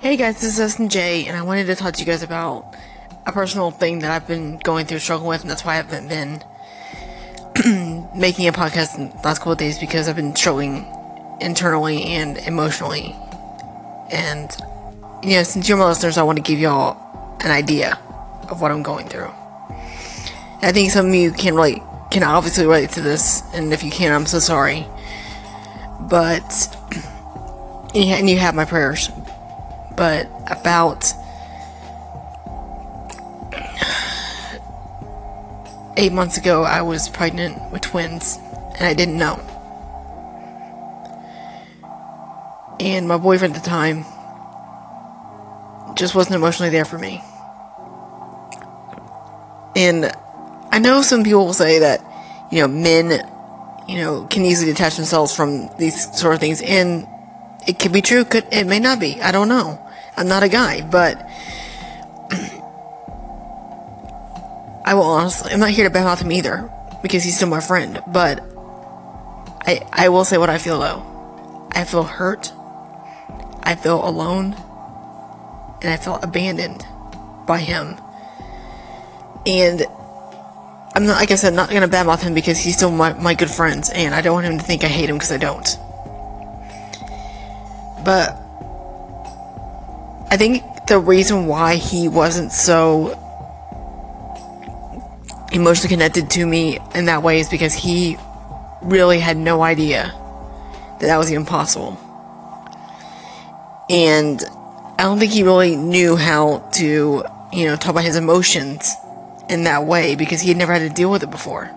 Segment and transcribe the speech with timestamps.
[0.00, 2.72] Hey guys, this is Justin J, and I wanted to talk to you guys about
[3.26, 6.06] a personal thing that I've been going through, struggling with, and that's why I haven't
[6.06, 6.44] been
[8.16, 10.86] making a podcast in the last couple of days because I've been struggling
[11.40, 13.16] internally and emotionally.
[14.12, 14.56] And,
[15.24, 16.96] you know, since you're my listeners, I want to give y'all
[17.40, 17.98] an idea
[18.48, 19.32] of what I'm going through.
[19.68, 23.82] And I think some of you can relate, can obviously relate to this, and if
[23.82, 24.86] you can, I'm so sorry.
[26.02, 26.68] But,
[27.96, 29.10] and you have my prayers.
[29.98, 31.12] But about
[35.96, 38.38] eight months ago, I was pregnant with twins,
[38.76, 39.40] and I didn't know.
[42.78, 44.04] And my boyfriend at the time
[45.96, 47.20] just wasn't emotionally there for me.
[49.74, 50.12] And
[50.70, 52.00] I know some people will say that,
[52.52, 53.28] you know, men,
[53.88, 57.08] you know, can easily detach themselves from these sort of things, and
[57.66, 59.20] it could be true, could it may not be.
[59.20, 59.84] I don't know.
[60.18, 61.16] I'm not a guy, but
[64.84, 66.68] I will honestly, I'm not here to badmouth him either
[67.02, 68.02] because he's still my friend.
[68.08, 68.42] But
[69.60, 71.68] I, I will say what I feel though.
[71.70, 72.52] I feel hurt.
[73.62, 74.54] I feel alone,
[75.82, 76.84] and I feel abandoned
[77.46, 77.96] by him.
[79.46, 79.86] And
[80.94, 83.50] I'm not, like I said, not gonna badmouth him because he's still my, my good
[83.50, 85.78] friends, and I don't want him to think I hate him because I don't.
[88.04, 88.47] But
[90.30, 93.18] I think the reason why he wasn't so
[95.52, 98.18] emotionally connected to me in that way is because he
[98.82, 100.12] really had no idea
[101.00, 101.98] that that was even possible.
[103.88, 104.42] And
[104.98, 108.94] I don't think he really knew how to, you know, talk about his emotions
[109.48, 111.70] in that way because he had never had to deal with it before.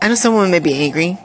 [0.00, 1.18] I know someone may be angry.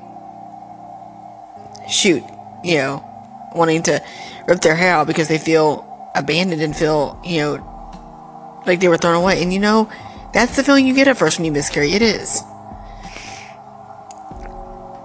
[1.88, 2.24] Shoot,
[2.64, 3.15] you know,
[3.56, 4.04] wanting to
[4.48, 8.98] rip their hair out because they feel abandoned and feel, you know, like they were
[8.98, 9.42] thrown away.
[9.42, 9.90] And you know,
[10.34, 11.94] that's the feeling you get at first when you miscarry.
[11.94, 12.42] It is.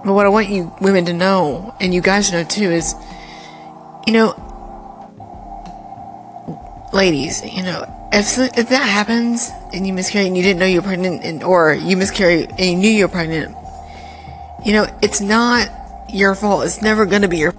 [0.03, 2.95] But what I want you women to know, and you guys to know too, is,
[4.07, 4.33] you know,
[6.91, 10.81] ladies, you know, if, if that happens and you miscarry and you didn't know you
[10.81, 13.55] were pregnant, and, or you miscarry and you knew you were pregnant,
[14.65, 15.69] you know, it's not
[16.09, 16.65] your fault.
[16.65, 17.53] It's never going to be your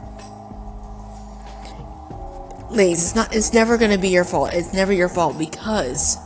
[2.72, 4.50] ladies, it's not it's never gonna be your fault.
[4.52, 6.16] It's never your fault because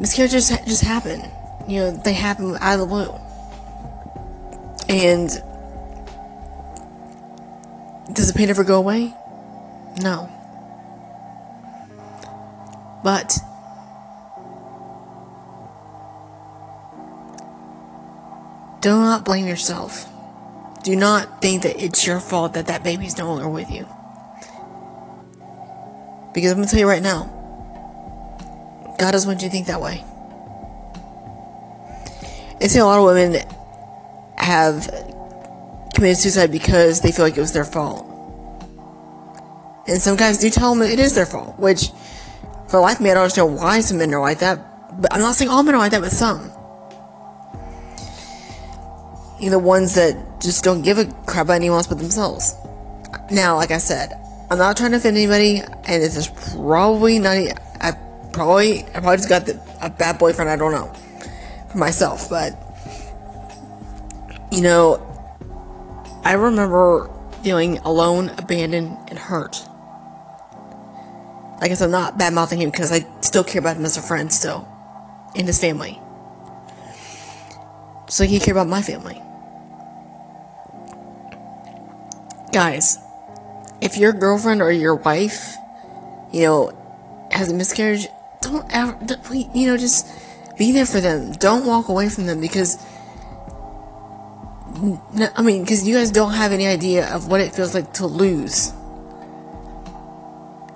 [0.00, 1.30] miscarriages just happen.
[1.68, 3.14] You know, they happen out of the blue.
[4.88, 5.28] And
[8.14, 9.14] does the pain ever go away?
[10.00, 10.30] No.
[13.02, 13.38] But
[18.80, 20.08] do not blame yourself.
[20.82, 23.86] Do not think that it's your fault that that baby's no longer with you.
[26.36, 27.32] Because I'm going to tell you right now,
[28.98, 30.04] God doesn't want you to think that way.
[32.60, 33.40] I see a lot of women
[34.36, 34.84] have
[35.94, 38.04] committed suicide because they feel like it was their fault.
[39.88, 41.88] And some guys do tell them it is their fault, which,
[42.68, 45.00] for life me, I don't understand why some men are like that.
[45.00, 46.52] But I'm not saying all men are like that, but some.
[49.40, 52.56] You know, the ones that just don't give a crap about anyone else but themselves.
[53.30, 57.36] Now, like I said, I'm not trying to offend anybody, and this is probably not.
[57.80, 57.92] I
[58.32, 60.48] probably, I probably just got the, a bad boyfriend.
[60.48, 60.92] I don't know
[61.70, 62.54] for myself, but
[64.52, 65.02] you know,
[66.24, 67.10] I remember
[67.42, 69.64] feeling alone, abandoned, and hurt.
[71.60, 74.02] I guess I'm not bad mouthing him because I still care about him as a
[74.02, 74.68] friend, still,
[75.34, 76.00] and his family.
[78.08, 79.20] So he care about my family.
[82.52, 82.98] Guys,
[83.80, 85.56] if your girlfriend or your wife,
[86.32, 88.08] you know, has a miscarriage,
[88.40, 88.98] don't ever,
[89.32, 90.06] you know, just
[90.56, 91.32] be there for them.
[91.32, 92.78] Don't walk away from them because,
[95.36, 98.06] I mean, because you guys don't have any idea of what it feels like to
[98.06, 98.72] lose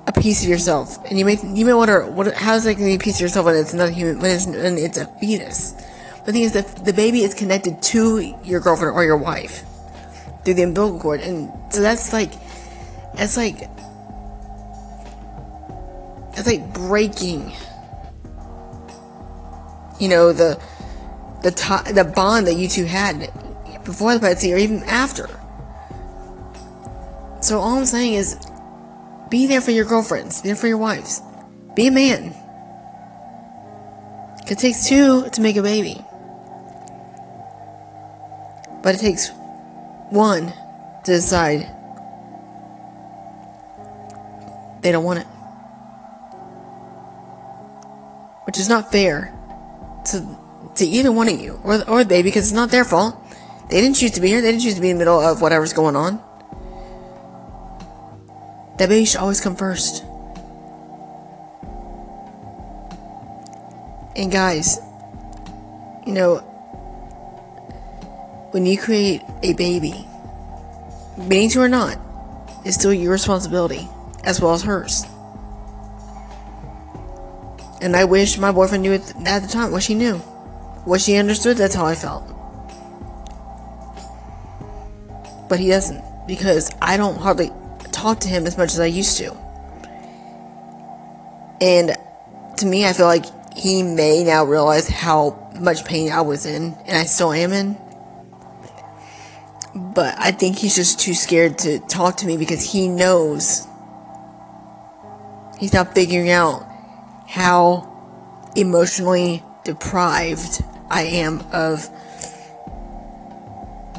[0.07, 2.91] a piece of yourself, and you may you may wonder what how is that going
[2.91, 5.07] to be a piece of yourself when it's not human when it's when it's a
[5.19, 5.73] fetus.
[6.27, 9.65] The thing is that the baby is connected to your girlfriend or your wife
[10.45, 12.33] through the umbilical cord, and so that's like
[13.15, 13.69] it's like
[16.35, 17.53] it's like breaking
[19.99, 20.61] you know the
[21.43, 23.19] the t- the bond that you two had
[23.85, 25.29] before the pregnancy or even after.
[27.43, 28.37] So all i'm saying is
[29.31, 31.23] be there for your girlfriends be there for your wives
[31.75, 32.35] be a man.
[34.51, 36.05] It takes two to make a baby.
[38.83, 39.31] But it takes
[40.11, 40.53] one
[41.05, 41.71] to decide
[44.82, 45.27] they don't want it.
[48.47, 49.35] Which is not fair
[50.06, 50.37] to
[50.77, 53.17] to either one of you or or they because it's not their fault.
[53.69, 54.41] They didn't choose to be here.
[54.41, 56.21] They didn't choose to be in the middle of whatever's going on.
[58.79, 60.03] That baby should always come first.
[64.17, 64.81] And guys,
[66.06, 66.38] you know,
[68.50, 70.06] when you create a baby,
[71.17, 71.99] meaning to or not,
[72.65, 73.88] it's still your responsibility
[74.25, 75.05] as well as hers.
[77.81, 80.19] And I wish my boyfriend knew at the time, what she knew.
[80.85, 82.27] What she understood, that's how I felt.
[85.49, 87.51] But he doesn't, because I don't hardly
[87.93, 89.35] talk to him as much as I used to.
[91.61, 91.97] And
[92.59, 93.27] to me, I feel like
[93.57, 97.77] he may now realize how much pain I was in, and I still am in.
[99.75, 103.67] But I think he's just too scared to talk to me because he knows
[105.61, 106.67] he's not figuring out
[107.29, 107.87] how
[108.57, 111.89] emotionally deprived I am of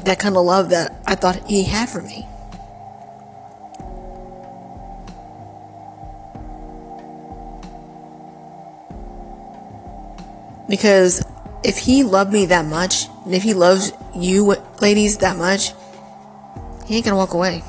[0.04, 2.26] that kind of love that I thought he had for me.
[10.68, 11.24] Because
[11.62, 15.72] if he loved me that much, and if he loves you ladies that much,
[16.86, 17.62] he ain't gonna walk away.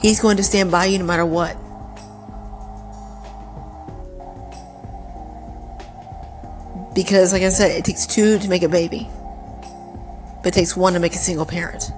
[0.00, 1.56] He's going to stand by you no matter what.
[6.94, 9.08] Because, like I said, it takes two to make a baby,
[10.42, 11.90] but it takes one to make a single parent.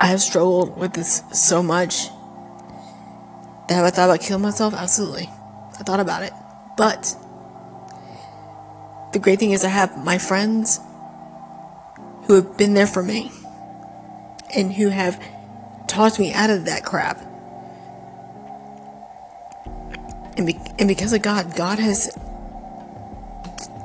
[0.00, 2.08] I have struggled with this so much
[3.74, 4.74] have I thought about killing myself?
[4.74, 5.28] Absolutely.
[5.78, 6.32] I thought about it.
[6.76, 7.16] But
[9.12, 10.80] the great thing is, I have my friends
[12.26, 13.30] who have been there for me
[14.54, 15.22] and who have
[15.86, 17.18] talked me out of that crap.
[20.36, 22.16] And, be- and because of God, God has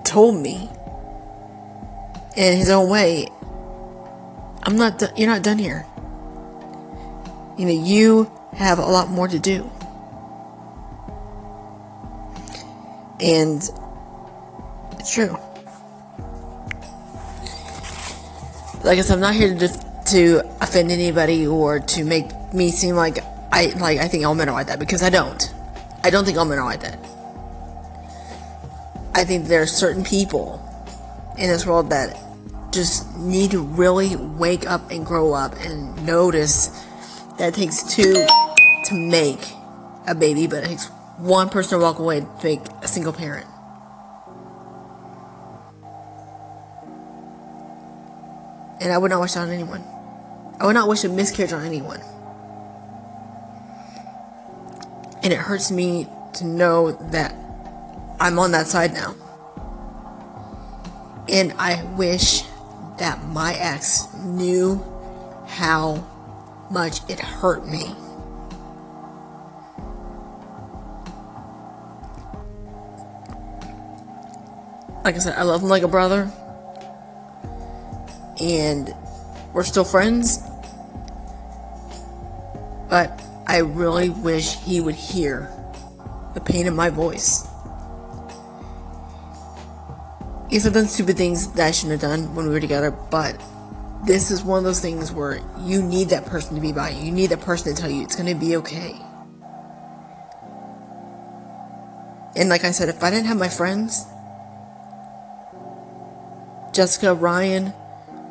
[0.03, 0.69] told me
[2.36, 3.27] in His own way,
[4.63, 5.86] I'm not, do- you're not done here.
[7.57, 9.69] You know, you have a lot more to do.
[13.19, 13.62] And
[14.97, 15.38] it's true.
[18.89, 19.68] Like I said, I'm not here to
[20.06, 23.19] to offend anybody or to make me seem like
[23.51, 25.53] I like I think all men are like that because I don't.
[26.03, 26.97] I don't think all men are like that.
[29.13, 30.57] I think there are certain people
[31.38, 32.18] in this world that
[32.71, 36.69] just need to really wake up and grow up and notice
[37.38, 38.25] that it takes two
[38.86, 39.53] to make
[40.07, 40.88] a baby, but it takes
[41.19, 43.45] one person to walk away to make a single parent.
[48.80, 49.84] And I would not wish that on anyone.
[50.60, 52.02] I would not wish a miscarriage on anyone.
[55.22, 57.34] And it hurts me to know that
[58.20, 59.16] I'm on that side now.
[61.28, 62.44] And I wish
[62.98, 64.84] that my ex knew
[65.48, 66.08] how
[66.70, 67.96] much it hurt me.
[75.10, 76.32] like I said, I love him like a brother.
[78.39, 78.94] And
[79.53, 80.39] we're still friends.
[82.89, 85.51] But I really wish he would hear
[86.34, 87.48] the pain in my voice.
[90.50, 93.39] Yes, I've done stupid things that I shouldn't have done when we were together, but
[94.05, 97.05] this is one of those things where you need that person to be by you.
[97.05, 98.96] You need that person to tell you it's going to be okay.
[102.36, 104.05] And like I said, if I didn't have my friends,
[106.74, 107.74] Jessica, Ryan,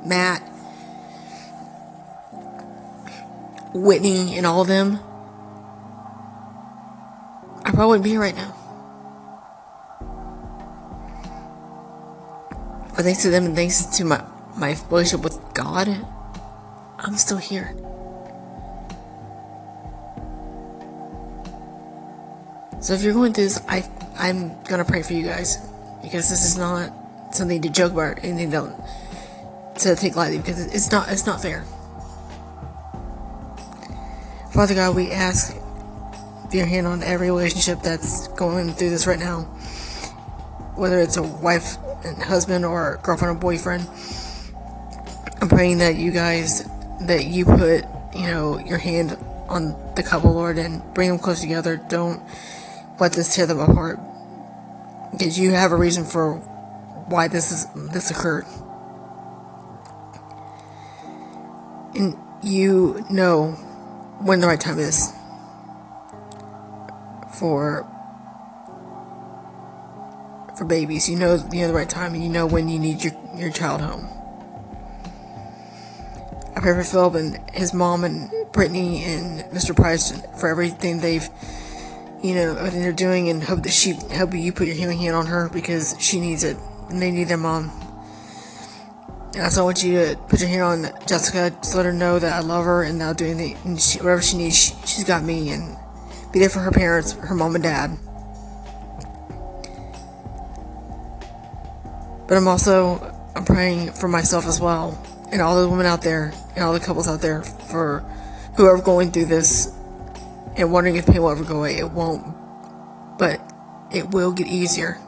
[0.04, 0.42] Matt,
[3.74, 4.98] Whitney, and all of them,
[7.64, 8.54] I probably wouldn't be here right now.
[12.96, 14.24] But thanks to them and thanks to my,
[14.56, 15.88] my relationship with God,
[16.98, 17.74] I'm still here.
[22.80, 23.88] So if you're going through this, I
[24.18, 25.58] I'm gonna pray for you guys
[26.02, 26.92] because this is not
[27.32, 28.74] something to joke about, anything to,
[29.78, 31.64] to take lightly because it's not it's not fair.
[34.52, 35.54] Father God, we ask
[36.50, 39.42] your hand on every relationship that's going through this right now,
[40.74, 43.86] whether it's a wife and husband or girlfriend or boyfriend.
[45.40, 46.68] I'm praying that you guys
[47.02, 49.16] that you put you know your hand
[49.48, 51.76] on the couple, Lord, and bring them close together.
[51.88, 52.22] Don't
[52.98, 54.00] let this tear them apart
[55.12, 56.34] because you have a reason for
[57.08, 58.44] why this is this occurred.
[62.42, 63.52] You know
[64.20, 65.12] when the right time is
[67.38, 67.86] for
[70.56, 71.08] for babies.
[71.08, 73.50] You know you know the right time and you know when you need your, your
[73.50, 74.08] child home.
[76.56, 79.76] I pray for Philip and his mom and Brittany and Mr.
[79.76, 81.28] Price for everything they've
[82.22, 85.14] you know, everything they're doing and hope that she hope you put your healing hand
[85.14, 86.56] on her because she needs it
[86.88, 87.70] and they need their mom.
[89.38, 92.18] And I also want you to put your hand on Jessica, just let her know
[92.18, 94.74] that I love her and that I'll do anything, and she, whatever she needs, she,
[94.84, 95.76] she's got me, and
[96.32, 97.96] be there for her parents, her mom and dad.
[102.26, 106.32] But I'm also I'm praying for myself as well, and all the women out there,
[106.56, 108.00] and all the couples out there, for
[108.56, 109.72] whoever going through this,
[110.56, 111.76] and wondering if pain will ever go away.
[111.76, 112.26] It won't,
[113.20, 113.40] but
[113.92, 114.98] it will get easier.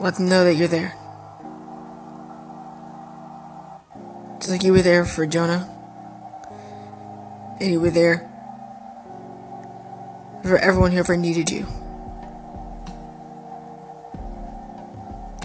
[0.00, 0.94] Let them know that you're there.
[4.38, 5.68] Just like you were there for Jonah.
[7.60, 8.26] And you were there
[10.42, 11.66] for everyone who ever needed you.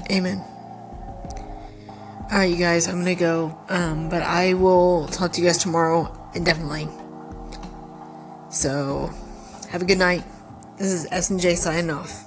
[0.10, 0.42] Amen.
[2.32, 3.58] Alright, you guys, I'm gonna go.
[3.68, 6.88] Um, but I will talk to you guys tomorrow indefinitely.
[8.50, 9.14] So,
[9.70, 10.24] have a good night.
[10.78, 12.26] This is S and J signing off.